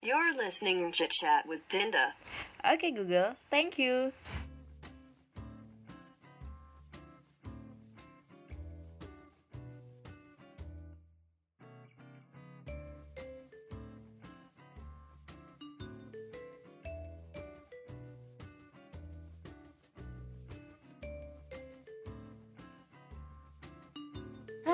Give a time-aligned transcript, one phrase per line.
[0.00, 2.12] You're listening to Chit Chat with Dinda.
[2.64, 4.12] Okay, Google, thank you.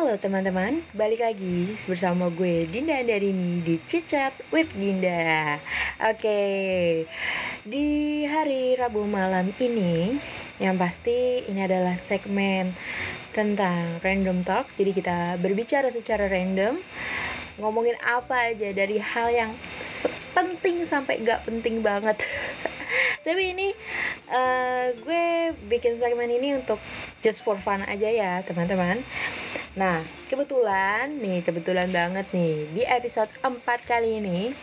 [0.05, 5.57] Halo teman-teman, balik lagi bersama gue Dinda Andarini di Cicat with Dinda.
[5.97, 6.45] Oke,
[7.65, 7.87] di
[8.29, 10.13] hari Rabu malam ini
[10.61, 12.77] Yang pasti ini adalah segmen
[13.33, 14.69] tentang random talk.
[14.77, 16.77] Jadi kita berbicara secara random
[17.57, 19.57] Ngomongin apa aja dari hal yang
[20.37, 22.21] penting sampai gak penting banget.
[23.25, 23.73] Tapi ini
[24.29, 26.77] uh, gue bikin segmen ini untuk
[27.25, 29.01] just for fun aja ya teman-teman
[29.75, 33.59] Nah, kebetulan nih, kebetulan banget nih di episode 4
[33.91, 34.55] kali ini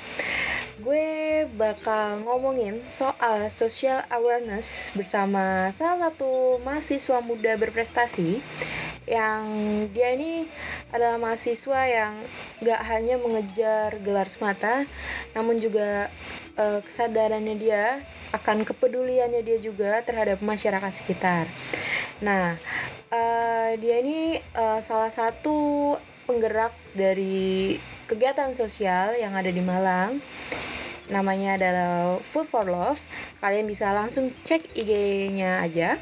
[0.81, 8.41] gue bakal ngomongin soal social awareness bersama salah satu mahasiswa muda berprestasi
[9.05, 9.45] yang
[9.93, 10.49] dia ini
[10.89, 12.17] adalah mahasiswa yang
[12.65, 14.89] gak hanya mengejar gelar semata
[15.37, 16.09] namun juga
[16.57, 18.01] uh, kesadarannya dia
[18.33, 21.45] akan kepeduliannya dia juga terhadap masyarakat sekitar.
[22.23, 22.55] Nah,
[23.11, 25.95] uh, dia ini uh, salah satu
[26.25, 27.75] penggerak dari
[28.07, 30.23] kegiatan sosial yang ada di Malang.
[31.11, 33.03] Namanya adalah Food for Love.
[33.43, 35.99] Kalian bisa langsung cek IG-nya aja.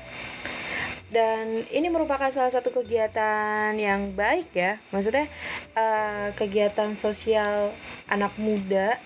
[1.09, 4.77] Dan ini merupakan salah satu kegiatan yang baik ya.
[4.93, 5.25] Maksudnya
[5.73, 7.73] uh, kegiatan sosial
[8.05, 9.02] anak muda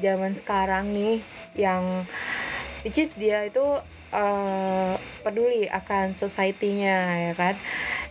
[0.00, 1.20] zaman sekarang nih
[1.52, 2.08] yang
[2.82, 3.62] which is dia itu
[4.12, 7.54] uh, peduli akan society-nya ya kan.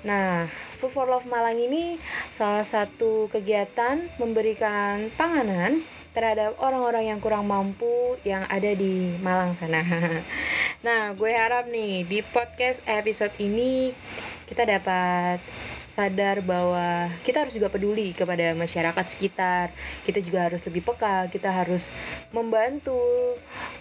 [0.08, 0.50] Nah,
[0.82, 1.96] Food for Love Malang ini
[2.34, 9.82] salah satu kegiatan memberikan panganan terhadap orang-orang yang kurang mampu yang ada di Malang sana.
[10.84, 13.96] Nah, gue harap nih di podcast episode ini
[14.52, 15.40] kita dapat
[15.94, 19.70] sadar bahwa kita harus juga peduli kepada masyarakat sekitar.
[20.02, 21.94] Kita juga harus lebih peka, kita harus
[22.34, 22.98] membantu.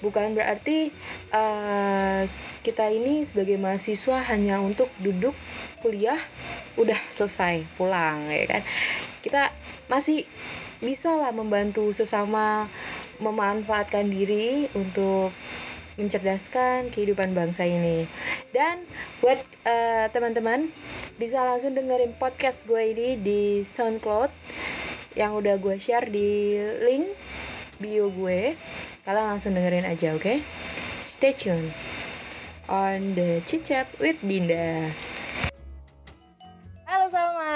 [0.04, 0.92] Bukan berarti
[1.32, 2.28] uh,
[2.60, 5.32] kita ini sebagai mahasiswa hanya untuk duduk
[5.80, 6.20] kuliah
[6.76, 8.62] udah selesai pulang ya kan.
[9.24, 9.48] Kita
[9.88, 10.28] masih
[10.84, 12.68] bisa lah membantu sesama
[13.22, 15.32] memanfaatkan diri untuk
[15.96, 18.08] mencerdaskan kehidupan bangsa ini.
[18.54, 18.84] Dan
[19.20, 20.72] buat uh, teman-teman
[21.20, 24.32] bisa langsung dengerin podcast gue ini di SoundCloud
[25.16, 27.12] yang udah gue share di link
[27.76, 28.56] bio gue.
[29.02, 30.22] Kalian langsung dengerin aja, oke?
[30.22, 30.38] Okay?
[31.04, 31.74] Stay tune
[32.70, 34.88] on the Chit Chat with Dinda.
[36.86, 37.54] Halo Salma.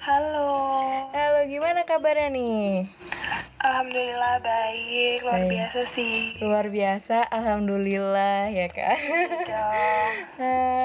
[0.00, 0.48] Halo.
[1.12, 2.88] Halo, gimana kabarnya nih?
[3.70, 5.50] Alhamdulillah baik, luar baik.
[5.54, 6.34] biasa sih.
[6.42, 8.98] Luar biasa, alhamdulillah ya kan.
[10.42, 10.82] nah,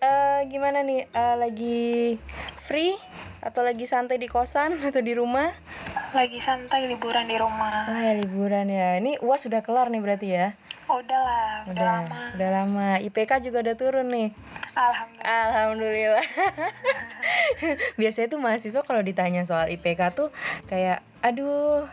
[0.00, 1.04] uh, gimana nih?
[1.12, 2.16] Uh, lagi
[2.64, 2.96] free
[3.44, 5.52] atau lagi santai di kosan atau di rumah?
[6.16, 7.92] Lagi santai liburan di rumah.
[7.92, 8.96] Wah, ya, liburan ya.
[9.04, 10.56] Ini UAS sudah kelar nih berarti ya?
[11.00, 12.18] Udah lah, udah, udah lama.
[12.36, 12.88] Udah lama.
[13.02, 14.28] IPK juga udah turun nih.
[14.74, 15.46] Alhamdulillah.
[15.48, 16.26] Alhamdulillah.
[18.00, 20.28] Biasanya tuh mahasiswa kalau ditanya soal IPK tuh
[20.66, 21.88] kayak aduh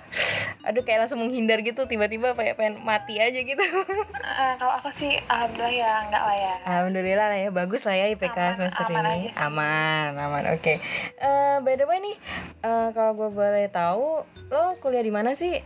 [0.67, 5.23] aduh kayak langsung menghindar gitu tiba-tiba kayak pengen mati aja gitu uh, kalau aku sih
[5.31, 9.07] alhamdulillah ya enggak lah ya alhamdulillah lah ya bagus lah ya IPK aman, semester aman
[9.07, 10.77] ini aman aman oke okay.
[11.23, 12.19] uh, by the way nih
[12.67, 15.63] uh, kalau gue boleh tahu lo kuliah di mana sih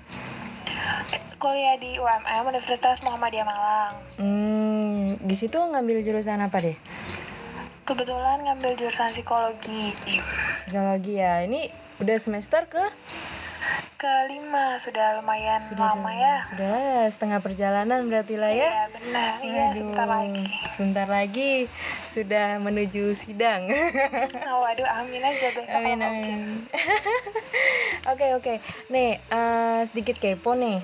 [1.37, 3.93] kuliah di UMM Universitas Muhammadiyah Malang.
[4.17, 4.85] Hmm
[5.25, 6.77] di situ ngambil jurusan apa deh?
[7.85, 9.93] Kebetulan ngambil jurusan psikologi.
[10.61, 12.81] Psikologi ya ini udah semester ke
[14.05, 14.77] kelima.
[14.85, 16.35] Sudah lumayan sudah lama ya.
[16.53, 18.69] sudah lah setengah perjalanan berarti lah ya.
[18.69, 19.31] Iya benar.
[19.41, 20.43] Iya sebentar lagi.
[20.77, 21.51] Sebentar lagi
[22.13, 23.65] sudah menuju sidang.
[24.45, 26.39] Oh, waduh amin aja besok amin amin.
[28.11, 28.53] oke oke.
[28.93, 30.79] Nih uh, sedikit kepo nih.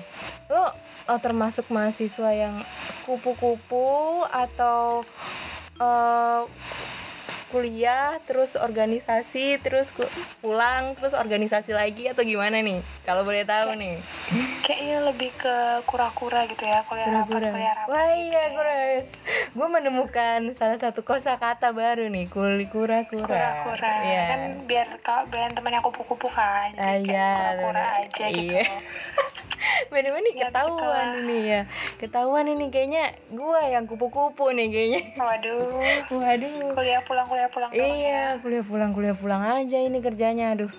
[0.50, 0.68] Lo
[1.08, 2.60] uh, termasuk mahasiswa yang
[3.06, 5.06] kupu-kupu atau
[5.78, 6.44] uh,
[7.52, 9.92] kuliah terus organisasi terus
[10.40, 12.80] pulang terus organisasi lagi atau gimana nih?
[13.04, 14.00] Kalau boleh tahu nih.
[14.64, 17.48] kayaknya lebih ke kura-kura gitu ya kuliah kura-kura.
[17.50, 19.08] kuliah rapat wah iya guys
[19.52, 23.26] gue menemukan salah satu kosakata baru nih kuli kura-kura.
[23.28, 23.92] Kura-kura.
[24.06, 24.26] Yeah.
[24.30, 26.72] kan biar kau biar temannya kupu-kupu kan.
[26.80, 28.56] Ah, iya kura-kura aja gitu
[29.62, 29.86] iya.
[29.88, 31.60] Bener-bener nih ketahuan ya, ini ya.
[32.02, 35.00] Ketahuan ini kayaknya gua yang kupu-kupu nih kayaknya.
[35.14, 35.78] Waduh.
[36.10, 36.74] Waduh.
[36.74, 38.22] Kuliah pulang kuliah pulang Iya ya.
[38.42, 40.58] kuliah pulang kuliah pulang aja ini kerjanya.
[40.58, 40.72] Aduh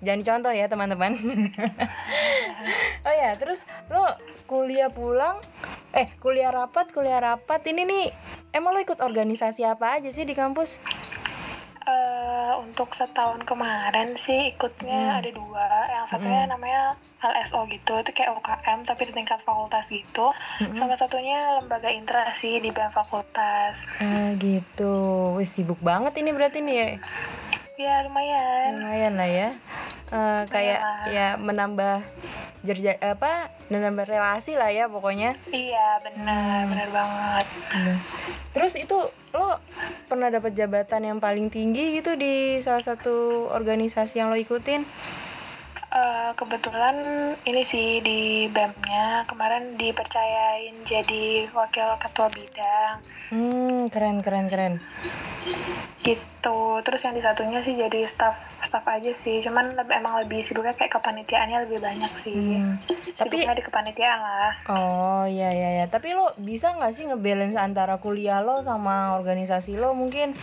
[0.00, 1.12] jangan dicontoh ya teman-teman.
[3.00, 4.04] Oh ya terus lo
[4.44, 5.40] kuliah pulang
[5.96, 7.64] eh kuliah rapat kuliah rapat.
[7.64, 8.04] Ini nih
[8.52, 10.76] emang lo ikut organisasi apa aja sih di kampus
[11.90, 15.18] uh, untuk setahun kemarin sih ikutnya Hmm.
[15.18, 16.52] ada dua yang satunya Hmm.
[16.52, 16.82] namanya
[17.20, 20.72] LSO gitu itu kayak UKM tapi di tingkat fakultas gitu Mm-mm.
[20.74, 24.94] sama satunya lembaga intra sih di BEM fakultas ah gitu
[25.34, 26.88] wih sibuk banget ini berarti nih ya
[27.78, 29.50] ya lumayan lumayan lah ya
[30.10, 31.02] Eh, kayak lah.
[31.06, 32.02] ya menambah
[32.60, 36.68] jerja apa menambah relasi lah ya pokoknya iya benar Hmm.
[36.68, 37.96] benar banget Bener.
[38.50, 38.98] Terus itu
[39.30, 39.56] lo
[40.06, 44.82] pernah dapat jabatan yang paling tinggi gitu di salah satu organisasi yang lo ikutin?
[45.90, 46.94] Eh, kebetulan
[47.42, 54.74] ini sih di BEM-nya kemarin dipercayain jadi wakil ketua bidang Hmm, keren keren keren.
[56.00, 58.38] gitu terus yang di satunya sih jadi staff
[58.70, 62.78] staff aja sih cuman lebih, emang lebih sibuknya kayak kepanitiaannya lebih banyak sih Hmm.
[63.18, 65.86] Tapi sibuknya di kepanitiaan lah oh iya iya ya.
[65.90, 70.36] Tapi lo bisa nggak sih ngebalance antara kuliah lo sama organisasi lo mungkin?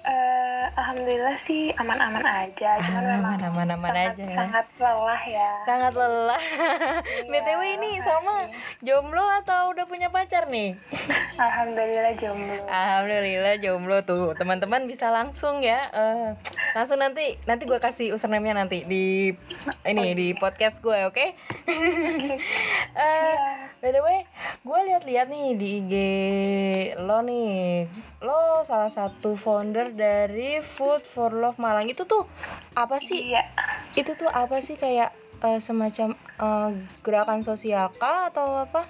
[0.00, 4.36] Eh, alhamdulillah sih aman-aman aja cuman memang Aman aman aman sangat, aja ya.
[4.38, 6.40] sangat lelah ya Sangat lelah.
[6.40, 8.04] Iya, BTW ini makasih.
[8.06, 8.34] sama
[8.80, 10.72] jomblo atau udah punya pacar nih?
[11.38, 16.28] alhamdulillah jomblo Alhamdulillah jomblo tuh teman-teman bisa langsung ya eh,
[16.72, 19.36] langsung nanti nanti gue kasih username-nya nanti di
[19.82, 20.38] ini Oh, di iya.
[20.38, 21.26] podcast gue oke
[22.90, 23.36] Eh,
[23.80, 24.28] by the way
[24.60, 25.92] gue lihat-lihat nih di IG
[27.00, 27.88] lo nih.
[28.20, 31.88] Lo salah satu founder dari Food for Love Malang.
[31.88, 32.28] Itu tuh
[32.76, 33.32] apa sih?
[33.32, 33.48] Iya.
[33.96, 34.76] Itu tuh apa sih?
[34.76, 38.84] Kayak eh, semacam eh, gerakan sosial kah atau apa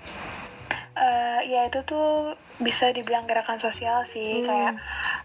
[0.92, 4.46] Eh, ya itu tuh bisa dibilang gerakan sosial sih Hmm.
[4.46, 4.72] kayak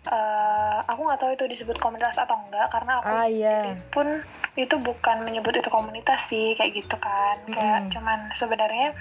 [0.07, 3.73] eh, aku nggak tahu itu disebut komunitas atau enggak karena aku ah iya.
[3.89, 4.21] pun
[4.55, 7.35] itu bukan menyebut itu komunitas sih kayak gitu kan.
[7.45, 7.91] Kayak Mm-mm.
[7.91, 8.93] cuman sebenarnya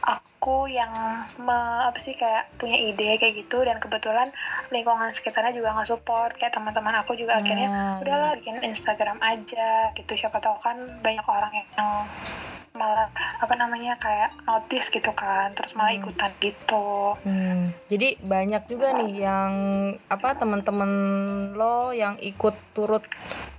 [0.00, 0.92] aku yang
[1.38, 4.30] me- apa sih kayak punya ide kayak gitu dan kebetulan
[4.68, 6.36] lingkungan sekitarnya juga nggak support.
[6.36, 10.12] Kayak teman-teman aku juga akhirnya Ah, udahlah bikin Instagram aja gitu.
[10.12, 11.68] Siapa tahu kan banyak orang yang
[12.72, 13.04] malah
[13.36, 16.00] apa namanya kayak notice gitu kan terus malah Hmm.
[16.00, 16.88] ikutan gitu
[17.20, 19.52] Hmm, jadi banyak juga nih yang
[20.06, 20.90] apa teman-teman
[21.52, 23.04] lo yang ikut turut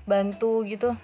[0.04, 0.98] bantu gitu.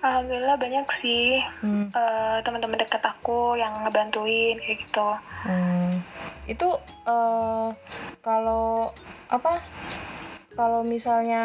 [0.00, 5.08] alhamdulillah banyak sih Hmm, eh, teman-teman dekat aku yang ngebantuin kayak gitu
[5.44, 5.90] hmm.
[6.44, 6.68] Itu
[7.08, 7.68] eh,
[8.20, 8.92] kalau
[9.26, 9.64] apa?
[10.52, 11.44] Kalau misalnya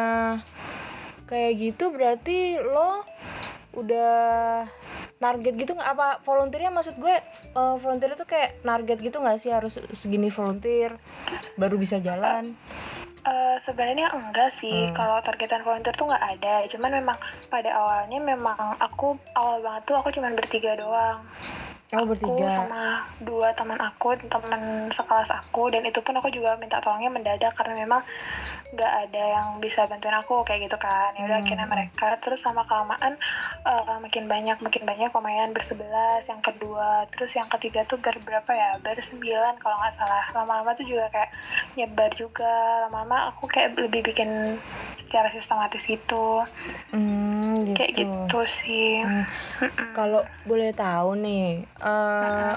[1.25, 3.07] kayak gitu berarti lo
[3.73, 4.67] udah
[5.19, 5.89] target gitu nggak?
[5.93, 6.71] Apa volunteernya?
[6.71, 7.15] Maksud gue
[7.53, 9.51] eh, volunteer itu kayak target gitu nggak sih?
[9.51, 10.95] Harus segini volunteer
[11.59, 12.55] baru bisa jalan.
[13.27, 14.89] Eh, sebenarnya enggak sih.
[14.89, 14.95] Hmm.
[14.95, 16.65] kalau targetan volunteer tuh nggak ada.
[16.71, 17.17] Cuman memang
[17.51, 21.21] pada awalnya memang aku awal banget tuh aku cuman bertiga doang
[21.89, 22.53] aku bertiga.
[22.53, 22.83] sama
[23.25, 24.61] dua teman aku teman
[24.93, 28.01] sekelas aku dan itu pun aku juga minta tolongnya mendadak karena memang
[28.69, 31.17] nggak ada yang bisa bantuin aku kayak gitu kan.
[31.17, 31.45] Ya udah Hmm.
[31.49, 33.17] akhirnya mereka terus sama kelamaan
[33.65, 38.51] eh, makin banyak makin banyak lumayan bersebelas yang kedua terus yang ketiga tuh ber berapa
[38.53, 38.77] ya?
[38.85, 40.25] Bersembilan kalau nggak salah.
[40.37, 41.33] Lama-lama tuh juga kayak
[41.73, 42.85] nyebar juga.
[42.85, 44.61] Lama-lama aku kayak lebih bikin
[45.09, 46.45] secara sistematis gitu.
[46.93, 47.73] Hmm, gitu.
[47.73, 48.39] kayak gitu.
[48.61, 49.01] sih.
[49.01, 49.25] Hmm.
[49.97, 52.55] Kalau boleh tahu nih, eh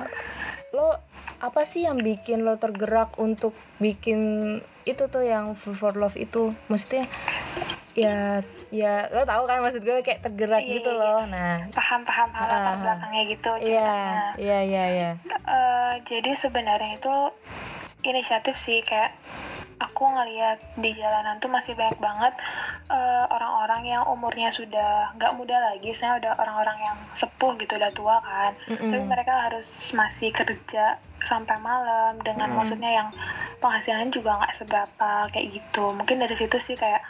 [0.72, 0.98] lo
[1.38, 4.20] apa sih yang bikin lo tergerak untuk bikin
[4.82, 6.50] itu tuh yang Food for Love itu?
[6.66, 7.06] Maksudnya
[7.92, 8.40] ya
[8.73, 11.20] ya lo tahu kan maksud gue kayak tergerak Iya, gitu iya, loh.
[11.28, 12.78] Nah, paham-paham hal latar Ah.
[12.80, 13.94] belakangnya gitu iya,
[14.40, 15.11] iya, iya, iya.
[15.44, 17.14] Eh, jadi sebenarnya itu
[18.02, 19.12] inisiatif sih kayak
[19.82, 22.34] aku ngeliat di jalanan tuh masih banyak banget
[22.90, 27.92] eh, orang-orang yang umurnya sudah nggak muda lagi, saya udah orang-orang yang sepuh gitu, udah
[27.92, 28.52] tua kan.
[28.68, 29.10] Tapi Mm-mm.
[29.10, 32.58] mereka harus masih kerja sampai malam dengan Mm-mm.
[32.62, 33.08] maksudnya yang
[33.62, 35.84] penghasilannya juga nggak seberapa kayak gitu.
[35.94, 37.02] Mungkin dari situ sih kayak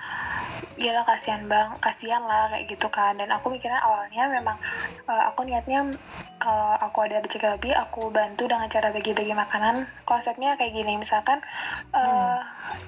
[0.80, 3.16] gila kasihan bang, kasihan lah kayak gitu kan.
[3.16, 4.56] Dan aku mikirnya awalnya memang
[5.08, 5.92] eh, aku niatnya
[6.42, 9.86] kalau aku ada rezeki lebih aku bantu dengan cara bagi-bagi makanan.
[10.02, 11.38] Konsepnya kayak gini misalkan
[11.94, 12.40] eh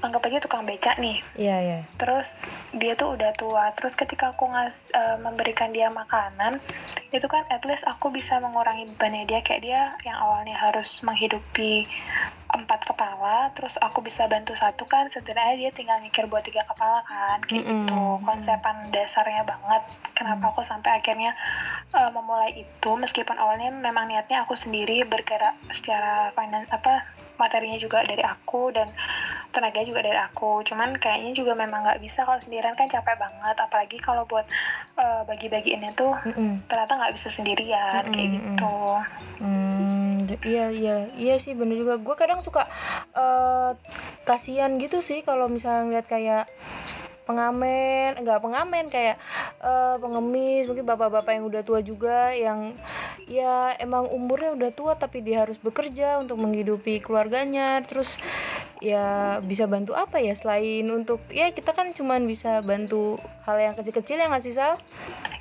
[0.03, 1.23] anggap aja tukang beca nih.
[1.39, 1.81] Iya, iya.
[1.95, 2.27] terus
[2.75, 3.71] dia tuh udah tua.
[3.79, 6.59] Terus ketika aku ngas eh, memberikan dia makanan
[7.15, 9.41] itu kan at least aku bisa mengurangi bebannya dia.
[9.47, 11.87] Kayak dia yang awalnya harus menghidupi
[12.55, 17.03] empat kepala terus aku bisa bantu satu kan setidaknya dia tinggal mikir buat tiga kepala
[17.03, 17.91] kan kayak Mm-mm.
[17.91, 18.03] gitu.
[18.23, 19.83] Konsepan dasarnya banget.
[20.15, 21.35] Kenapa aku sampai akhirnya
[21.91, 22.91] uh, memulai itu?
[22.95, 27.03] Meskipun awalnya memang niatnya aku sendiri bergerak secara finance apa
[27.35, 28.87] materinya juga dari aku dan
[29.51, 30.63] tenaga juga dari aku.
[30.63, 33.57] Cuman kayaknya juga memang nggak bisa kalau sendirian kan capek banget.
[33.59, 34.47] Apalagi kalau buat
[34.95, 36.63] uh, bagi-bagiinnya tuh Mm-mm.
[36.71, 38.55] ternyata nggak bisa sendirian kayak Mm-mm, mm-mm.
[38.55, 38.79] gitu.
[39.43, 39.84] Hmm,
[40.29, 41.95] j- iya iya iya sih bener juga.
[42.01, 42.65] Gue kadang suka
[43.15, 43.71] eh
[44.25, 46.45] kasihan gitu sih kalau misalnya ngeliat kayak
[47.25, 49.17] pengamen, enggak pengamen kayak
[49.59, 52.77] eh pengemis, mungkin bapak-bapak yang udah tua juga yang
[53.25, 57.81] ya emang umurnya udah tua tapi dia harus bekerja untuk menghidupi keluarganya.
[57.83, 58.21] Terus
[58.79, 63.73] ya bisa bantu apa ya selain untuk ya kita kan cuman bisa bantu hal yang
[63.73, 64.77] kecil-kecil ya nggak sih Sal?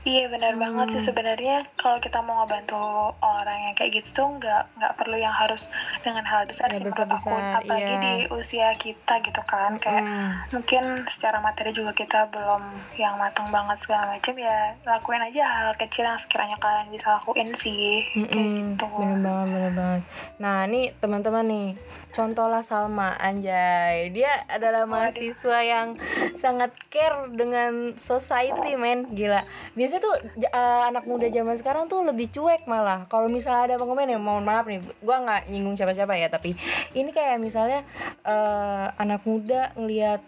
[0.04, 1.08] Iya benar banget sih Hmm.
[1.08, 2.76] sebenarnya kalau kita mau ngebantu
[3.20, 5.64] orang yang kayak gitu tuh nggak nggak perlu yang harus
[6.00, 8.00] dengan hal besar Ya, sih menurut aku besar-besar, apalagi iya.
[8.00, 10.30] di usia kita gitu kan kayak Mm-mm.
[10.52, 12.64] mungkin secara materi juga kita belum
[12.96, 17.50] yang matang banget segala macam ya lakuin aja hal kecil yang sekiranya kalian bisa lakuin
[17.58, 18.06] sih.
[18.14, 18.88] Kayak Mm-mm, gitu.
[18.94, 20.02] Bener banget bener banget.
[20.38, 21.70] Nah nih teman-teman nih
[22.14, 24.14] contohlah Salma Anjay.
[24.14, 25.98] Dia adalah mahasiswa yang
[26.38, 29.10] sangat care dengan society men.
[29.12, 29.42] Gila.
[29.74, 33.10] Biasanya tuh eh, anak muda zaman sekarang tuh lebih cuek malah.
[33.10, 36.54] Kalau misalnya ada pengumuman ya mohon maaf nih gua nggak nyinggung siapa-siapa ya tapi
[36.94, 37.82] ini kayak misalnya
[38.24, 40.22] eh, anak muda ngelihat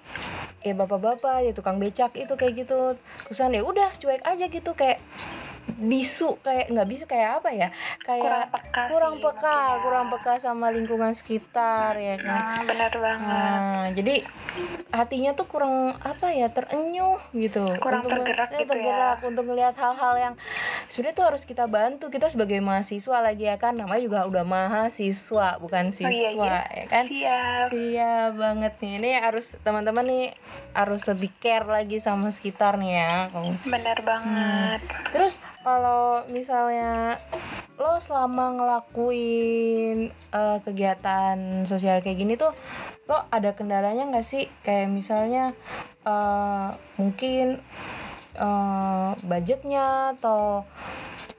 [0.65, 2.97] ya bapak-bapak ya tukang becak itu kayak gitu.
[3.29, 4.73] Terusan ya udah cuek aja gitu.
[4.73, 4.99] Kayak
[5.65, 7.67] bisu kayak nggak bisu kayak apa ya?
[8.05, 9.81] Kurang kayak peka kurang sih peka ya.
[9.81, 12.37] kurang peka sama lingkungan sekitar ya kan?
[12.37, 13.25] nah benar banget.
[13.25, 14.15] Nah, jadi
[14.93, 17.65] hatinya tuh kurang apa ya terenyuh gitu.
[17.81, 18.71] Kurang Untuk tergerak eh, gitu ya.
[18.71, 20.33] tergerak untuk melihat hal-hal yang
[20.87, 22.07] sebenarnya tuh harus kita bantu.
[22.13, 23.75] Kita sebagai mahasiswa lagi ya kan.
[23.77, 27.03] Namanya juga udah mahasiswa bukan Oh, iya, siswa ya kan?
[27.07, 27.67] Siap.
[27.71, 28.93] Siap banget nih.
[29.01, 30.25] Ini harus teman-teman nih
[30.75, 33.13] harus lebih care lagi sama sekitar nih ya.
[33.65, 34.81] Benar banget.
[35.13, 37.17] Terus kalau misalnya
[37.75, 42.55] lo selama ngelakuin eh, kegiatan sosial kayak gini tuh
[43.11, 44.47] lo ada kendalanya nggak sih?
[44.63, 45.51] Kayak misalnya
[46.07, 47.59] eh, mungkin
[48.35, 50.63] eh, budgetnya atau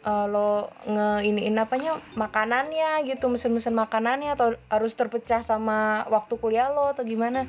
[0.05, 6.93] eh, lo ngeiniin apanya makanannya gitu mesen-mesen makanannya atau harus terpecah sama waktu kuliah lo
[6.93, 7.47] atau gimana?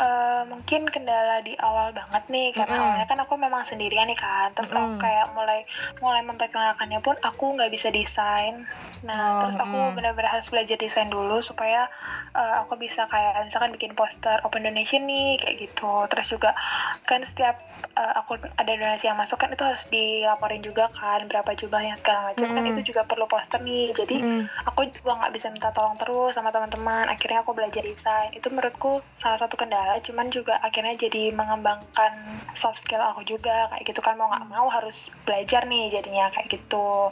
[0.00, 2.84] Eh, mungkin kendala di awal banget nih karena Mm-mm.
[2.88, 4.96] awalnya kan aku memang sendirian nih kan terus Mm-mm.
[4.96, 5.60] aku kayak mulai
[6.00, 8.64] mulai memperkenalkannya pun aku nggak bisa desain
[9.04, 9.96] nah Oh, terus aku mm.
[9.96, 11.84] benar-benar harus belajar desain dulu supaya
[12.32, 16.56] eh, aku bisa kayak misalkan bikin poster open donation nih kayak gitu terus juga
[17.04, 17.60] kan setiap
[17.92, 22.32] eh, aku ada donasi yang masuk kan itu harus dilaporin juga kan berapa jumlahnya segala
[22.32, 22.72] macam kan Mm-mm.
[22.72, 24.48] itu juga perlu poster nih jadi Mm.
[24.64, 29.04] aku juga nggak bisa minta tolong terus sama teman-teman akhirnya aku belajar desain itu menurutku
[29.20, 34.14] salah satu kendala cuman juga akhirnya jadi mengembangkan soft skill aku juga kayak gitu kan
[34.14, 37.10] mau nggak mau harus belajar nih jadinya kayak gitu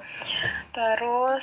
[0.70, 1.42] terus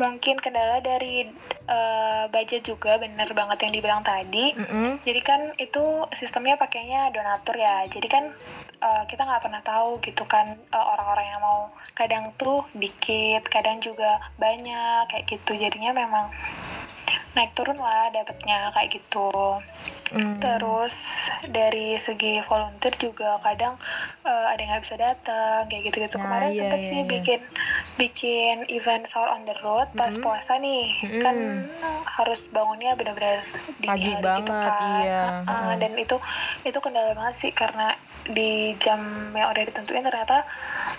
[0.00, 1.30] mungkin kendala dari
[1.70, 4.98] eh, budget juga bener banget yang dibilang tadi Mm-mm.
[5.06, 5.84] jadi kan itu
[6.18, 7.86] sistemnya pakainya donatur ya.
[7.90, 8.24] Jadi kan
[8.82, 11.60] eh, kita nggak pernah tahu gitu kan eh, orang-orang yang mau
[11.92, 15.58] kadang tuh dikit, kadang juga banyak kayak gitu.
[15.58, 16.32] Jadinya memang
[17.32, 19.30] naik turun lah dapatnya kayak gitu.
[20.12, 20.36] Mm.
[20.38, 20.92] Terus
[21.48, 23.80] dari segi volunteer juga kadang
[24.22, 26.14] eh, ada yang nggak bisa datang kayak gitu-gitu.
[26.14, 27.08] Nah, Kemarin iya, sempet iya, sih iya.
[27.08, 27.40] bikin
[27.96, 30.20] bikin event sahur on the road pas Mhm.
[30.20, 30.84] puasa nih.
[31.02, 31.20] Mhm.
[31.20, 31.36] Kan
[32.12, 33.40] harus bangunnya benar-benar
[33.80, 35.00] Pagi hari banget, gitu kan.
[35.00, 35.22] iya.
[35.42, 35.72] Heeh.
[35.80, 36.16] dan itu
[36.62, 39.00] itu kendala banget sih karena di jam
[39.32, 40.46] yang udah ditentuin ternyata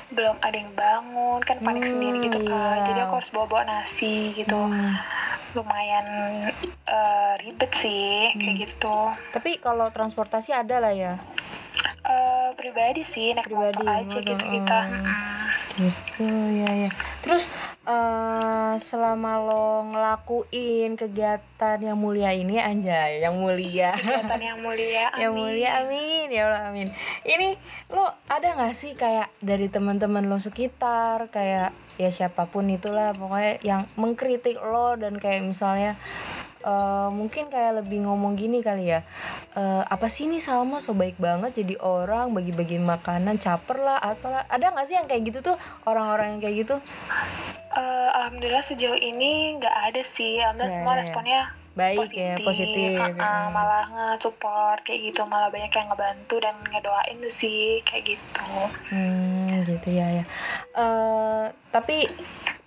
[0.09, 2.75] belum ada yang bangun kan panik Hmm, sendiri gitu kan.
[2.75, 2.85] iya.
[2.85, 4.59] Jadi aku harus bawa-bawa nasi gitu.
[4.59, 4.93] Hmm.
[5.53, 6.07] Lumayan
[6.83, 8.61] eh, ribet sih kayak Hmm.
[8.61, 8.97] gitu.
[9.31, 11.15] Tapi kalau transportasi ada lah ya.
[12.03, 14.79] Eh, pribadi sih naik Pribadi, aja gitu kita.
[14.91, 15.31] oh.
[15.73, 16.27] Gitu
[16.59, 16.91] ya ya.
[17.23, 17.47] Terus
[17.87, 23.95] eh selama lo ngelakuin kegiatan yang mulia ini anjay, yang mulia.
[23.95, 25.15] Kegiatan yang mulia.
[25.23, 25.43] yang amin.
[25.47, 26.87] mulia amin ya Allah amin.
[27.23, 27.55] Ini
[27.95, 33.63] lo ada nggak sih kayak dari teman-teman lo sekitar kayak ya siapa pun itulah pokoknya
[33.63, 35.95] yang mengkritik lo dan kayak misalnya
[36.63, 39.03] eh, mungkin kayak lebih ngomong gini kali ya
[39.53, 44.47] eh, apa sih ini Salma so baik banget jadi orang bagi-bagi makanan caper lah apalah
[44.47, 46.75] ada nggak sih yang kayak gitu tuh orang-orang yang kayak gitu
[47.73, 50.37] Eh, Alhamdulillah sejauh ini nggak ada sih.
[50.37, 50.99] Alhamdulillah Nggak semua ya?
[51.01, 51.41] responnya
[51.73, 53.49] baik ya positif Uh-uh, Mm.
[53.49, 58.45] malah nge-support kayak gitu malah banyak yang ngebantu dan ngedoain sih kayak gitu
[58.93, 60.23] Hmm, gitu ya ya.
[60.71, 61.43] Eh
[61.73, 62.05] tapi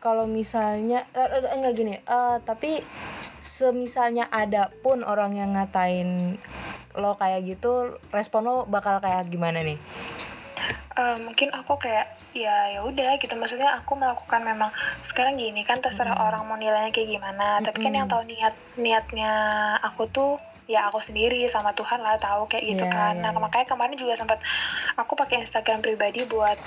[0.07, 2.79] kalau misalnya eh, enggak gini, eh tapi
[3.43, 6.39] semisalnya ada pun orang yang ngatain
[6.95, 9.83] lo kayak gitu respon lo bakal kayak gimana nih?
[10.97, 13.35] Eh, mungkin aku kayak ya ya udah gitu.
[13.35, 14.71] Maksudnya aku melakukan memang
[15.11, 16.27] sekarang gini kan terserah Mm.
[16.31, 17.61] orang mau nilainya kayak gimana.
[17.61, 19.33] Tapi kan yang tahu niat niatnya
[19.83, 23.30] aku tuh ya aku sendiri sama Tuhan lah tahu kayak gitu Iya, kan iya, nah
[23.30, 23.38] iya.
[23.38, 24.42] makanya kemarin juga sempat
[24.94, 26.58] aku pakai Instagram pribadi buat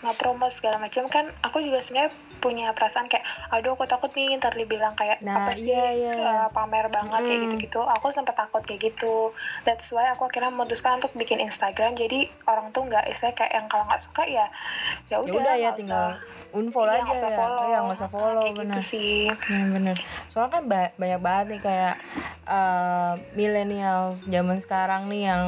[0.00, 4.52] nge-promote segala macam kan aku juga sebenarnya punya perasaan kayak aduh aku takut nih ntar
[4.52, 6.12] dibilang kayak Nah, apa sih iya, iya.
[6.12, 7.44] eh, pamer banget kayak Mm.
[7.48, 9.30] gitu-gitu aku sempat takut kayak gitu
[9.62, 13.66] that's why aku akhirnya memutuskan untuk bikin Instagram jadi orang tuh nggak istilahnya kayak yang
[13.66, 14.46] kalau nggak suka ya
[15.08, 16.52] ya ya udah ya tinggal usah.
[16.52, 17.64] unfollow Iya, aja usah ya follow.
[17.64, 19.96] Iya, nggak usah Nah, follow kayak bener gitu sih bener bener
[20.26, 21.94] soalnya kan ba- banyak banget nih kayak
[22.44, 23.12] eh
[23.44, 25.42] millennials zaman sekarang nih yang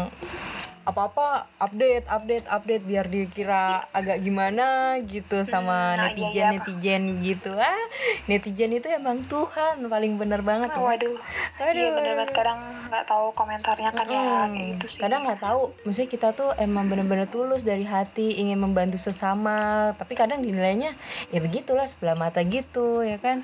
[0.87, 1.27] apa-apa
[1.59, 4.67] update update update biar dikira agak gimana
[5.03, 6.49] gitu sama Hmm, nah, iya, netizen iya.
[6.53, 7.83] netizen gitu ah
[8.25, 10.79] netizen itu emang Tuhan paling bener banget ya.
[10.79, 11.19] waduh
[11.69, 14.47] iya bener banget sekarang nggak tahu komentarnya kan ya Mm-mm.
[14.49, 18.57] kayak gitu sih kadang nggak tahu maksudnya kita tuh emang bener-bener tulus dari hati ingin
[18.57, 19.59] membantu sesama
[19.95, 20.95] tapi kadang dinilainya
[21.29, 23.43] ya begitulah sebelah mata gitu ya kan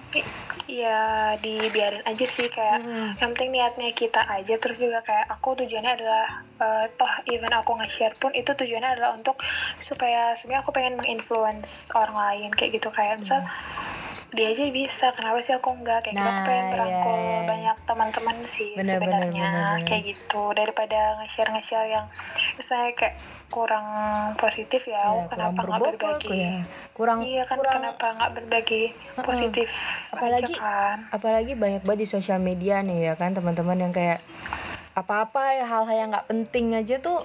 [0.65, 1.03] iya
[1.37, 3.19] dibiarin aja sih kayak Mm-mm.
[3.19, 7.73] yang penting niatnya kita aja terus juga kayak aku tujuannya adalah eh, toh even aku
[7.75, 9.41] nge-share pun itu tujuannya adalah untuk
[9.79, 12.89] supaya sebenarnya aku pengen menginfluence orang lain kayak gitu.
[12.89, 13.41] Kayak misal
[14.31, 16.01] dia aja bisa kenapa sih aku enggak?
[16.03, 17.41] Kayak gitu aku Nah, pengen merangkul iya, iya.
[17.45, 19.87] banyak teman-teman sih Bener, sebenarnya bener, bener.
[19.87, 20.43] kayak gitu.
[20.53, 22.07] Daripada nge-share nge-share yang
[22.55, 23.17] misalnya kayak
[23.49, 23.85] kurang
[24.35, 26.33] positif ya, Ya, kenapa nggak berbagi?
[26.33, 26.65] ya.
[26.91, 28.83] Kurang iya kan kurang kenapa nggak berbagi
[29.19, 29.69] positif?
[30.09, 30.97] Apalagi- aja kan.
[31.11, 34.25] apalagi banyak banget di sosial media nih ya kan teman-teman yang kayak
[34.93, 37.25] apa-apa ya hal-hal yang nggak penting aja tuh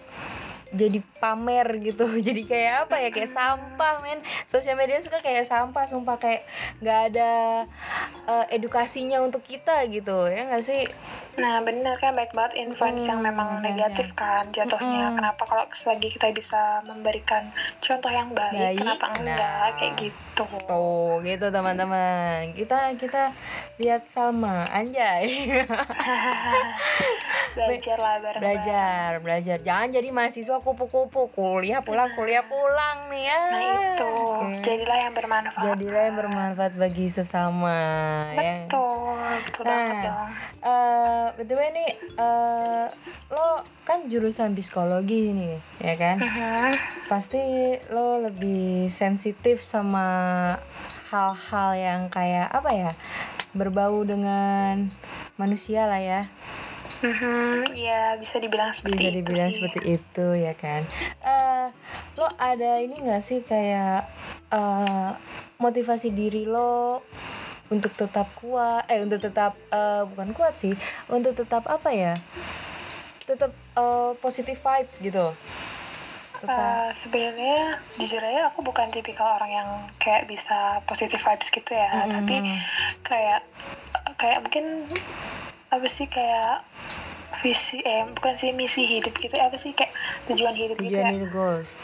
[0.74, 2.08] jadi pamer gitu.
[2.28, 3.10] Jadi kayak apa ya?
[3.14, 4.20] Kayak sampah men.
[4.50, 6.18] Sosial media suka kayak sampah sumpah.
[6.20, 6.44] Kayak
[6.84, 7.32] nggak ada
[8.28, 10.28] eh, edukasinya untuk kita gitu.
[10.28, 10.90] Ya nggak sih?
[11.38, 12.18] Nah bener kan?
[12.18, 15.10] Baik banget influence yang Mm, memang negatif kan jatuhnya.
[15.10, 15.18] Mm-mm.
[15.18, 17.50] Kenapa kalau selagi kita bisa memberikan
[17.82, 19.38] contoh yang baik, Baik, kenapa enggak?
[19.38, 19.72] Nah.
[19.78, 20.14] kayak gitu.
[20.38, 22.54] tuh gitu teman-teman.
[22.54, 23.34] Kita kita
[23.82, 24.70] lihat Salma.
[24.70, 25.58] Anjay.
[27.58, 29.58] Belajar lah bareng belajar belajar.
[29.66, 34.62] Jangan jadi mahasiswa kupu-kupu kuliah pulang kuliah pulang nih ya Nah itu, Oke.
[34.64, 35.64] jadilah yang bermanfaat.
[35.64, 37.78] jadilah yang bermanfaat bagi sesama
[38.32, 39.76] ya Betul, betul Nah.
[39.80, 40.30] banget dong.
[40.60, 42.86] eh btw nih eh
[43.28, 43.48] lo
[43.84, 46.72] kan jurusan psikologi nih ya kan Mhm.
[47.06, 47.42] pasti
[47.88, 50.08] lo lebih sensitif sama
[51.06, 52.92] hal-hal yang kayak apa ya
[53.52, 54.92] berbau dengan
[55.36, 56.22] manusia lah ya
[57.00, 59.62] Mhm, Ya bisa dibilang seperti bisa itu dibilang sih.
[59.62, 60.82] seperti itu ya kan?
[61.22, 61.66] Eh
[62.16, 64.10] lo ada ini gak sih kayak
[64.50, 65.10] eh
[65.58, 67.06] motivasi diri lo
[67.68, 68.88] untuk tetap kuat?
[68.88, 70.74] Eh untuk tetap eh, bukan kuat sih
[71.08, 72.14] untuk tetap apa ya?
[73.24, 75.26] Tetap eh, positive vibe gitu.
[76.36, 76.50] Tetap.
[76.50, 77.60] Eh, sebenarnya
[77.96, 81.90] jujur aja aku bukan tipikal orang yang kayak bisa positive vibes gitu ya.
[81.96, 82.14] Mm-mm.
[82.16, 82.36] tapi
[83.04, 83.42] kayak
[84.16, 84.66] kayak mungkin
[85.68, 86.64] apa sih kayak
[87.40, 89.94] visi eh bukan sih misi hidup gitu apa sih kayak
[90.26, 91.78] tujuan hidup gitu tujuan ya hidup goals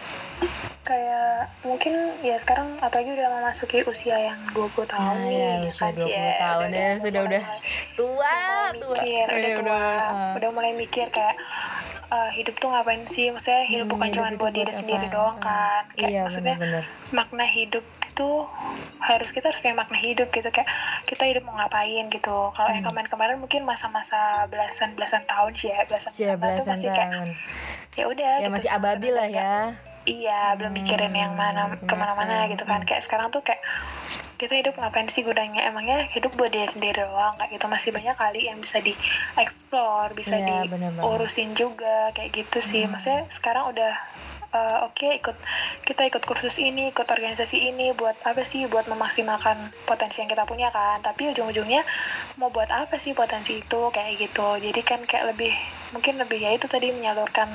[0.83, 5.79] kayak mungkin ya sekarang apalagi udah memasuki usia yang 20 tahun Ah, nih ya, usia
[5.79, 7.41] kan, 20 ya, tahun ya, sudah- udah
[7.95, 8.35] tua
[8.67, 10.31] udah tua mikir, Eh, udah tua, ah.
[10.35, 11.35] udah mulai mikir kayak
[12.11, 13.31] eh, hidup tuh ngapain sih?
[13.31, 15.15] Maksudnya hidup Hmm, bukan hidup cuma buat diri sendiri apa?
[15.15, 15.83] doang kan.
[15.93, 18.29] Kayak iya maksudnya benar-benar makna hidup itu
[18.99, 20.69] harus kita harus punya makna hidup gitu kayak
[21.03, 22.53] kita hidup mau ngapain gitu.
[22.53, 22.93] Kalau yang Hmm.
[22.93, 27.27] kemarin-kemarin mungkin masa-masa belasan belasan tahun sih ya belasan tahun tuh belasan masih kayak tahun
[27.93, 28.33] ya udah.
[28.35, 29.53] ya gitu, masih ababil lah ya
[30.03, 32.83] Iya, belum mikirin yang mana Hmm, ke mana-mana hmm, gitu kan.
[32.83, 32.87] hmm.
[32.91, 33.63] Kayak sekarang tuh kayak
[34.35, 35.63] kita hidup ngapain sih gunanya?
[35.63, 40.35] Emangnya hidup buat dia sendiri doang kayak gitu masih banyak kali yang bisa dieksplor, bisa
[40.35, 40.75] banget.
[40.75, 42.83] diurusin juga kayak gitu sih.
[42.83, 42.91] Hmm.
[42.91, 43.93] Maksudnya sekarang udah
[44.53, 45.37] eh, oke ikut
[45.83, 48.69] kita ikut kursus ini, ikut organisasi ini buat apa sih?
[48.69, 51.01] Buat memaksimalkan potensi yang kita punya kan.
[51.01, 51.81] Tapi ujung-ujungnya
[52.37, 54.47] mau buat apa sih potensi itu kayak gitu.
[54.61, 55.51] Jadi kan kayak lebih
[55.93, 57.49] mungkin lebih ya itu tadi menyalurkan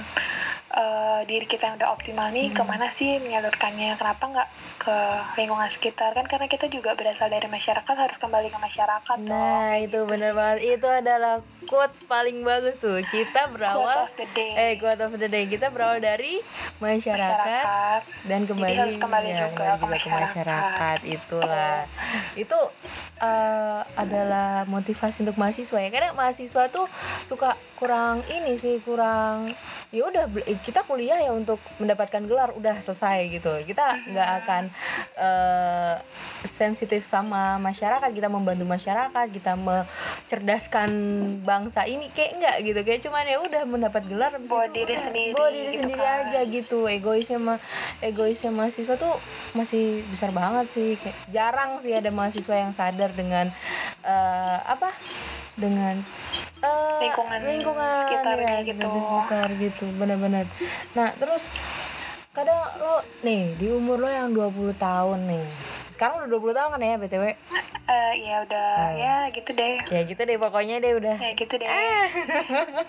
[0.70, 2.57] eh, diri kita yang udah optimal nih Hmm.
[2.57, 3.96] ke mana sih menyalurkannya?
[3.96, 4.96] Kenapa nggak ke
[5.35, 6.12] lingkungan sekitar?
[6.12, 9.28] Kan karena kita juga berasal dari masyarakat harus kembali ke masyarakat dong.
[9.28, 10.59] nah itu benar banget.
[10.74, 13.00] Itu adalah quotes paling bagus tuh.
[13.02, 14.52] Kita Quote berawal of the day.
[14.54, 15.44] eh quote of the day.
[15.44, 16.40] Kita berawal dari
[16.78, 18.00] masyarakat masyarakat.
[18.24, 20.98] dan kembali harus kembali ya, juga kembali ke ke masyarakat.
[21.02, 21.78] itulah.
[22.35, 22.59] Itu
[23.18, 25.88] eh, adalah motivasi untuk mahasiswa ya.
[25.88, 26.87] Karena mahasiswa tuh
[27.24, 29.54] suka kurang ini sih kurang
[29.88, 30.28] ya udah
[30.62, 33.53] kita kuliah ya untuk mendapatkan gelar udah selesai gitu.
[33.64, 34.62] Kita nggak akan
[35.18, 35.94] eh,
[36.47, 40.90] sensitif sama masyarakat kita membantu masyarakat kita mencerdaskan
[41.42, 42.81] bangsa ini kayak enggak gitu.
[42.85, 46.18] Kayak cuman ya udah mendapat gelar itu diri udah, sendiri diri gitu sendiri kan.
[46.29, 46.79] aja gitu.
[46.87, 47.59] Egoisnya mah
[48.05, 49.14] egoisnya mahasiswa tuh
[49.57, 50.94] masih besar banget sih.
[51.01, 53.51] Kayak jarang sih ada mahasiswa yang sadar dengan
[54.05, 54.90] eh, apa
[55.59, 55.94] dengan
[56.59, 58.87] eh, Lingkungan lingkungan sekitarnya ya, gitu.
[58.87, 60.44] di sekitar gitu benar-benar
[60.94, 61.51] nah terus
[62.31, 65.47] kadang lo nih di umur lo yang 20 tahun nih
[65.90, 67.25] sekarang udah 20 tahun kan ya btw
[67.88, 68.92] Eh, ya udah Ah.
[68.92, 72.05] ya gitu deh ya gitu deh pokoknya deh udah ya gitu deh Ah.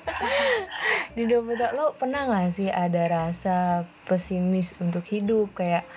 [1.15, 3.57] di 20 tahun lo pernah gak sih ada rasa
[4.03, 5.87] pesimis untuk hidup kayak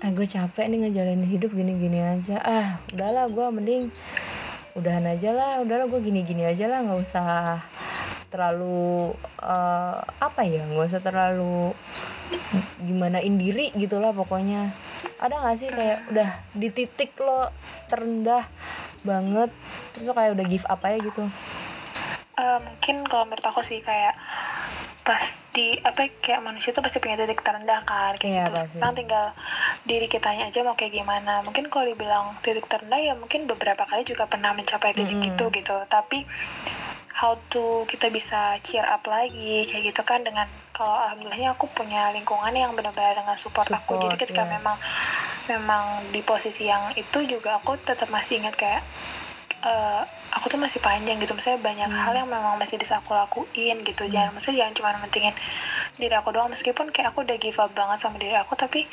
[0.00, 3.82] ah gue capek nih ngejalanin hidup gini-gini aja ah udahlah gue mending
[4.72, 7.60] udahan aja lah udahlah gue gini-gini aja lah nggak usah
[8.32, 9.12] terlalu
[9.44, 11.76] eh, apa ya nggak usah terlalu
[12.80, 14.72] gimanain diri gitulah pokoknya.
[15.22, 17.50] Ada gak sih kayak udah di titik lo
[17.86, 18.46] terendah
[19.06, 19.50] banget
[19.94, 21.24] terus lo kayak udah give up aja gitu?
[22.40, 24.16] Eh, mungkin kalau menurut aku sih kayak
[25.02, 28.74] pasti apa ya, kayak manusia tuh pasti punya titik terendah kan kayak Iya, gitu pasti.
[28.78, 29.26] sekarang tinggal
[29.82, 34.02] diri kitanya aja mau kayak gimana mungkin kalau dibilang titik terendah ya mungkin beberapa kali
[34.02, 35.30] juga pernah mencapai titik Mm-mm.
[35.34, 36.22] itu gitu tapi
[37.12, 42.08] how to kita bisa cheer up lagi kayak gitu kan dengan kalau alhamdulillahnya aku punya
[42.10, 44.50] lingkungan yang benar-benar dengan support, aku jadi Support, ketika ya.
[44.56, 44.76] memang
[45.44, 48.80] memang di posisi yang itu juga aku tetap masih ingat kayak
[49.62, 51.32] eh, aku tuh masih panjang gitu.
[51.32, 52.00] Misalnya banyak Hmm.
[52.02, 54.02] hal yang memang masih bisa aku lakuin gitu.
[54.08, 55.34] Jangan maksudnya jangan cuma mentingin
[56.00, 56.50] diri aku doang.
[56.50, 58.86] Meskipun kayak aku udah give up banget sama diri aku tapi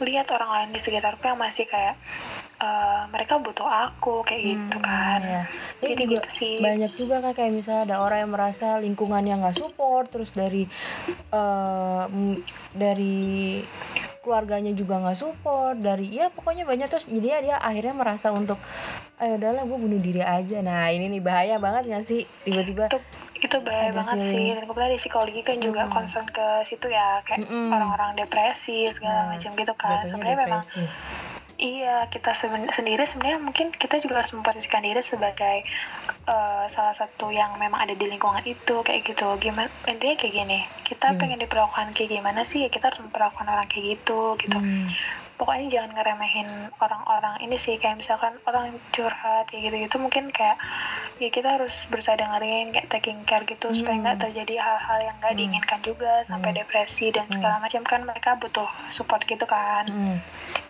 [0.00, 1.96] lihat orang lain di sekitarku yang masih kayak
[2.60, 5.20] eh, mereka butuh aku kayak gitu Hmm, kan.
[5.20, 5.42] ya.
[5.80, 6.54] Ini jadi juga gitu sih.
[6.56, 10.64] banyak juga kan kayak misalnya ada orang yang merasa lingkungan yang nggak support terus dari
[11.32, 12.40] eh, m-
[12.72, 13.16] dari
[14.26, 18.58] keluarganya juga nggak support dari ya pokoknya banyak terus jadi dia akhirnya merasa untuk
[19.16, 20.58] ayo udahlah gue bunuh diri aja.
[20.58, 22.26] Nah ini nih bahaya banget nggak sih?
[22.42, 22.98] Tiba-tiba itu
[23.38, 24.44] itu bahaya Ada banget sih.
[24.50, 25.92] dan kebetulan di psikologi kan juga Hmm.
[25.92, 30.02] concern ke situ ya kayak orang-orang depresi segala Nah, macam gitu kan.
[30.02, 30.62] sebenarnya memang.
[31.56, 35.64] Iya, kita seben- sendiri sebenarnya mungkin kita juga harus memposisikan diri sebagai
[36.26, 39.24] eh, salah satu yang memang ada di lingkungan itu kayak gitu.
[39.40, 41.18] Gimana intinya kayak gini, kita Hmm.
[41.18, 42.60] pengen diperlakukan kayak gimana sih?
[42.60, 44.58] Ya kita harus memperlakukan orang kayak gitu gitu.
[44.58, 44.84] Hmm.
[45.36, 50.56] Pokoknya jangan ngeremehin orang-orang ini sih kayak misalkan orang curhat kayak gitu-gitu mungkin kayak
[51.16, 54.02] ya kita harus berusaha dengerin kayak taking care gitu supaya Hmm.
[54.02, 55.40] nggak terjadi hal-hal yang nggak Hmm.
[55.42, 56.58] diinginkan juga sampai Hmm.
[56.58, 57.34] depresi dan Hmm.
[57.36, 59.84] segala macam kan mereka butuh support gitu kan.
[59.86, 60.16] Hmm.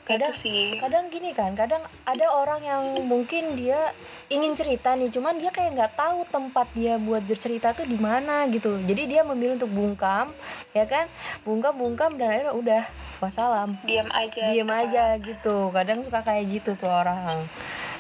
[0.02, 0.78] Gitu kadang sih.
[0.78, 3.90] kadang gini kan kadang ada orang yang mungkin dia
[4.28, 8.46] ingin cerita nih cuman dia kayak nggak tahu tempat dia buat bercerita tuh di mana
[8.46, 10.30] gitu jadi dia memilih untuk bungkam
[10.70, 11.10] ya kan
[11.42, 12.82] bungkam bungkam dan akhirnya udah
[13.18, 15.68] wassalam diam aja diem aja gitu.
[15.76, 17.44] Kadang suka kayak gitu tuh orang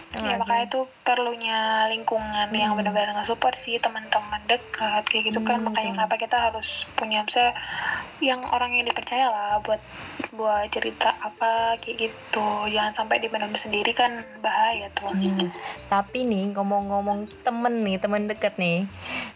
[0.06, 2.78] Ya Ya, nggak makanya itu perlunya lingkungan yang Hmm.
[2.78, 5.96] benar-benar nge-support sih teman-teman dekat kayak gitu kan Hmm, makanya betul.
[5.98, 7.52] kenapa kita harus punya misalnya
[8.18, 9.82] yang orang yang dipercaya lah buat
[10.32, 15.48] buat cerita apa kayak gitu jangan sampai dipendam sendiri kan bahaya tuh Hmm.
[15.86, 18.84] Tapi nih ngomong-ngomong temen nih, temen deket nih.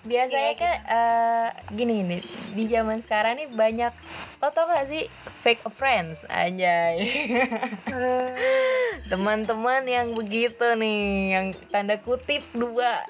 [0.02, 3.92] Biasanya Iya, kan eh, gini nih, di zaman sekarang nih banyak
[4.38, 5.06] lo tau gak sih
[5.40, 7.04] fake friends anjay.
[7.86, 8.34] Hmm,
[9.10, 13.04] Teman-teman yang begitu nih, yang tanda kutip dua.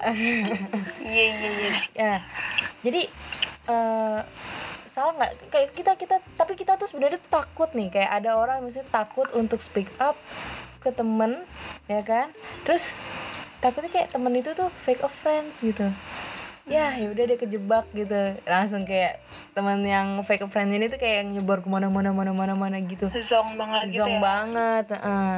[1.03, 1.71] iya iya iya.
[1.93, 2.15] Ya.
[2.81, 3.01] Jadi
[3.69, 4.19] eh
[4.91, 5.31] salah nggak?
[5.51, 7.89] Kayak kita kita tapi kita tuh sebenarnya tuh takut nih.
[7.91, 10.15] Kayak ada orang misalnya takut untuk speak up
[10.79, 11.43] ke temen
[11.91, 12.31] ya kan?
[12.63, 12.97] Terus
[13.61, 15.85] takutnya kayak temen itu tuh fake of friends gitu
[16.69, 18.37] ya ya udah dia kejebak gitu.
[18.45, 19.21] Langsung kayak
[19.57, 23.09] temen yang fake of friends ini tuh kayak nyebar ke mana-mana mana-mana mana gitu.
[23.25, 24.21] Zong banget gitu zong ya?
[24.21, 25.37] banget heeh.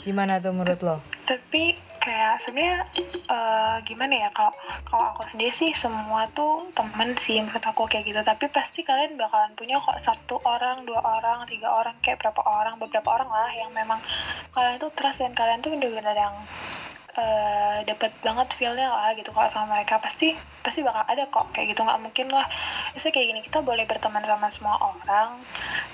[0.00, 0.96] gimana tuh menurut lo?
[1.28, 2.80] Tapi kayak sebenarnya
[3.28, 4.56] eh, gimana ya kalau
[4.88, 8.20] kalau aku sendiri sih semua tuh temen sih menurut aku kayak gitu.
[8.24, 12.80] Tapi pasti kalian bakalan punya kok satu orang dua orang tiga orang kayak berapa orang
[12.80, 14.00] beberapa orang lah yang memang
[14.56, 16.34] kalian tuh trust dan kalian tuh bener-bener yang
[17.18, 19.34] eh dapat banget feelnya lah gitu.
[19.34, 21.46] Kalau sama mereka pasti pasti bakal ada kok.
[21.56, 22.46] Kayak gitu nggak mungkin lah.
[22.94, 25.42] Biasanya kayak gini kita boleh berteman sama semua orang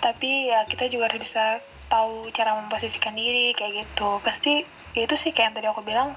[0.04, 4.20] tapi ya kita juga harus bisa tahu cara memposisikan diri kayak gitu.
[4.20, 6.16] Pasti ya itu sih kayak yang tadi aku bilang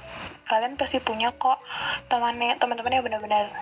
[0.50, 1.62] kalian pasti punya kok
[2.10, 3.54] temannya teman-teman yang benar-benar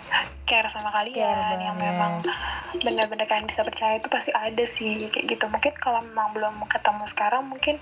[0.47, 2.23] care sama kalian Care yang memang
[2.79, 5.45] benar-benar kalian bisa percaya itu pasti ada sih kayak gitu.
[5.51, 7.75] Mungkin kalau memang belum ketemu sekarang mungkin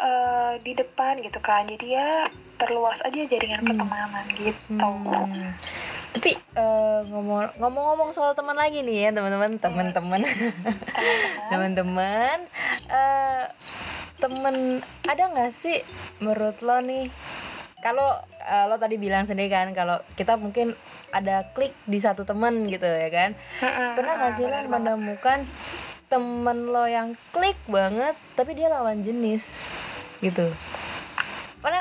[0.00, 1.68] eh, di depan gitu kan.
[1.68, 2.24] Jadi ya
[2.58, 3.68] perluas aja jaringan Hmm.
[3.72, 5.50] pertemanan gitu Hmm.
[6.10, 11.48] tapi eh, ngomong ngomong-ngomong soal teman lagi nih ya teman-teman teman-teman Teman-teman.
[11.48, 12.38] teman-teman
[12.88, 13.44] eh
[14.18, 14.56] temen
[15.04, 15.78] ada nggak sih
[16.18, 17.06] menurut lo nih
[17.78, 20.74] kalau eh, lo tadi bilang sendiri kan kalau kita mungkin
[21.08, 23.30] ada klik di satu temen gitu ya kan
[23.94, 24.74] pernah nggak sih lo bener banget.
[24.74, 25.38] menemukan
[26.06, 29.60] temen lo yang klik banget tapi dia lawan jenis
[30.18, 30.50] gitu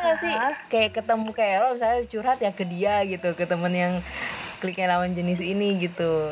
[0.07, 0.53] nggak sih Hah?
[0.67, 3.93] kayak ketemu kayak lo misalnya curhat ya ke dia gitu ke temen yang
[4.57, 6.31] kliknya lawan jenis ini gitu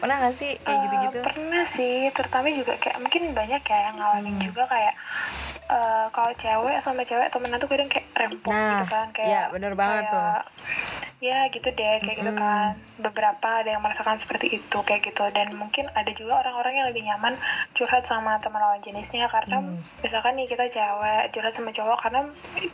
[0.00, 3.96] pernah nggak sih kayak Eh, gitu-gitu pernah sih terutama juga kayak mungkin banyak ya yang
[3.96, 4.46] ngalamin Hmm.
[4.48, 4.94] juga kayak
[5.68, 9.42] eh, kalau cewek sama cewek temenan tuh kadang kayak rempong Nah, gitu kan kayak iya,
[9.48, 10.26] bener banget tuh.
[11.22, 12.34] Ya gitu deh kayak gitu Mm-mm.
[12.34, 16.86] kan beberapa ada yang merasakan seperti itu kayak gitu dan mungkin ada juga orang-orang yang
[16.90, 17.38] lebih nyaman
[17.72, 19.78] curhat sama teman lawan jenisnya karena Hmm.
[20.02, 22.26] misalkan nih kita cewek curhat sama cowok karena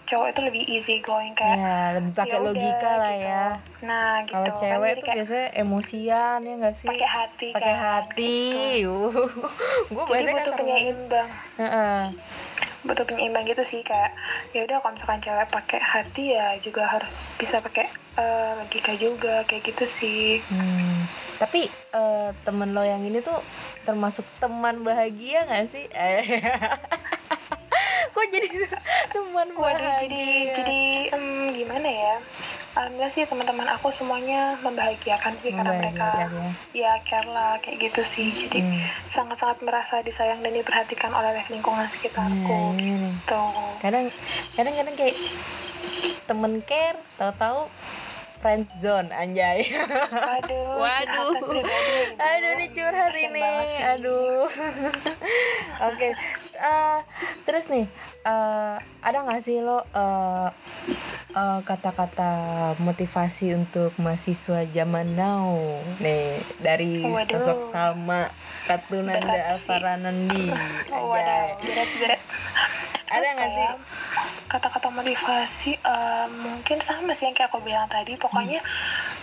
[0.02, 3.28] cowok itu lebih easy going kayak ya lebih pakai "Ya udah," logika lah gitu.
[3.28, 3.44] ya
[3.84, 7.48] nah gitu kalau kan cewek jadi tuh kayak biasanya emosian ya nggak sih pakai hati
[7.52, 8.32] pakai kan, hati
[8.80, 8.96] gitu.
[9.92, 11.28] gue jadi biasanya butuh penyeimbang
[11.60, 12.00] Heeh.
[12.88, 14.16] Butuh penyeimbang gitu sih kayak
[14.50, 17.84] ya udah kalau misalkan cewek pakai hati ya juga harus bisa pakai
[18.16, 21.04] eh, logika juga kayak gitu sih Hmm.
[21.36, 23.38] Tapi eh, temen lo yang ini tuh
[23.84, 25.86] termasuk teman bahagia gak sih?
[28.08, 28.48] Kok jadi
[29.14, 30.02] teman waduh bahagia?
[30.02, 30.24] jadi
[30.56, 30.80] jadi
[31.12, 32.14] em, gimana ya
[32.78, 36.28] alhamdulillah sih teman-teman aku semuanya membahagiakan sih karena mereka ya.
[36.72, 38.78] ya care lah kayak gitu sih jadi Hmm.
[39.10, 43.10] sangat-sangat merasa disayang dan diperhatikan oleh lingkungan sekitarku nih.
[43.10, 43.42] gitu
[43.78, 44.14] Kadang
[44.54, 45.16] kadang-kadang kayak
[46.24, 47.66] temen care, tahu-tahu
[48.38, 49.66] friend zone anjay.
[49.74, 51.34] waduh Waduh.
[51.34, 51.74] Ibu.
[52.14, 53.42] Aduh ini curhat ini.
[53.88, 54.46] Aduh.
[55.90, 56.08] Oke.
[56.54, 56.98] eh,
[57.42, 57.90] terus nih
[58.28, 60.48] eh, ada nggak sih lo eh,
[61.32, 62.30] eh, kata-kata
[62.80, 65.56] motivasi untuk mahasiswa zaman now
[66.02, 67.40] nih dari Waduh.
[67.40, 68.28] sosok Salma
[68.68, 69.56] Katunanda
[70.92, 72.20] waduh, berat berat.
[73.08, 73.68] Ada nggak sih?
[74.48, 78.12] Kata-kata motivasi eh, mungkin sama sih yang kayak aku bilang tadi.
[78.20, 78.60] Pokoknya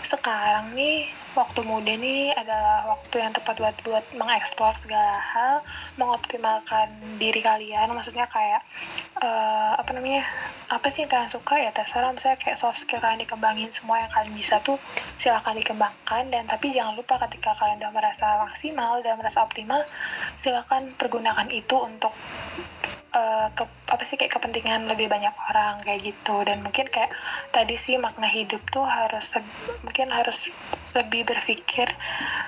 [0.08, 5.56] sekarang nih waktu muda nih adalah waktu yang tepat buat buat mengeksplor segala hal,
[6.00, 7.92] mengoptimalkan diri kalian.
[7.92, 8.62] Maksudnya kayak
[9.20, 10.24] eh, apa namanya?
[10.72, 12.16] Apa sih yang kalian suka ya terserah.
[12.16, 14.80] Misalnya kayak soft skill kalian dikembangin semua yang kalian bisa tuh
[15.20, 19.84] silakan dikembangkan dan tapi jangan lupa ketika kalian udah merasa maksimal dan merasa optimal
[20.40, 22.16] silakan pergunakan itu untuk
[23.12, 27.14] eh, ke apa sih kayak kepentingan lebih banyak orang kayak gitu dan mungkin kayak
[27.50, 29.22] tadi sih makna hidup tuh harus
[29.82, 30.34] mungkin harus
[30.92, 31.92] lebih berpikir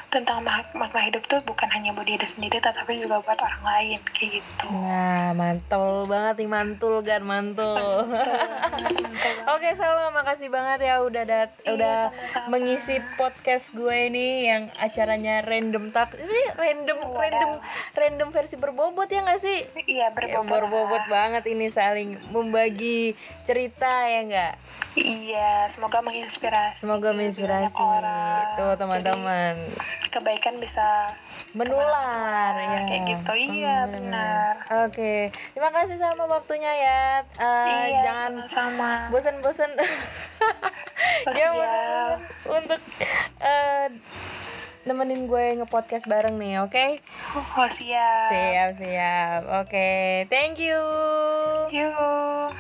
[0.08, 4.00] tentang ma- makna hidup tuh bukan hanya buat diri sendiri tetapi juga buat orang lain
[4.10, 4.68] kayak gitu.
[4.72, 8.08] Nah, mantul banget nih mantul kan mantul.
[8.08, 8.34] Betul
[9.28, 9.46] banget.
[9.54, 12.48] Oke Salma, makasih banget ya udah dat Iya, udah sama-sama.
[12.50, 16.16] mengisi podcast gue ini yang acaranya random talk.
[16.16, 17.20] Ini random Wadaw.
[17.20, 17.52] random
[17.94, 19.60] random versi berbobot ya nggak sih?
[19.86, 20.48] Iya Ya, berbobot.
[20.48, 21.27] berbobot lah.
[21.28, 23.12] Banget ini saling membagi
[23.44, 24.54] cerita ya enggak?
[24.96, 26.80] Iya, semoga menginspirasi.
[26.80, 27.76] Semoga menginspirasi.
[27.76, 28.56] orang.
[28.56, 29.56] Tuh teman-teman.
[30.08, 31.12] Kebaikan bisa
[31.52, 32.88] Menular ya.
[32.88, 33.32] kayak gitu.
[33.36, 33.92] Iya, Hmm.
[33.92, 34.54] benar.
[34.88, 37.02] Oke, terima kasih sama waktunya ya.
[37.36, 38.92] Eh, iya, jangan sama.
[39.12, 39.72] bosan-bosan
[41.28, 42.82] bosan untuk
[43.38, 43.88] eh,
[44.88, 46.86] nemenin gue nge-podcast bareng nih, oke?
[47.36, 48.32] Oh, siap.
[48.32, 49.42] Siap, siap.
[49.62, 50.80] Oke, thank you.
[51.70, 52.52] Yuk.